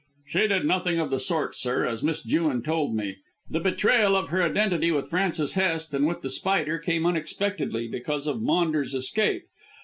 "She 0.25 0.47
did 0.47 0.65
nothing 0.65 0.97
of 0.99 1.11
the 1.11 1.19
sort, 1.19 1.53
sir, 1.53 1.85
as 1.85 2.01
Miss 2.01 2.23
Jewin 2.23 2.63
told 2.63 2.95
me. 2.95 3.17
The 3.47 3.59
betrayal 3.59 4.15
of 4.15 4.29
her 4.29 4.41
identity 4.41 4.89
with 4.91 5.11
Francis 5.11 5.53
Hest 5.53 5.93
and 5.93 6.07
with 6.07 6.23
The 6.23 6.29
Spider 6.31 6.79
came 6.79 7.05
unexpectedly 7.05 7.87
because 7.87 8.25
of 8.25 8.41
Maunders' 8.41 8.95
escape. 8.95 9.43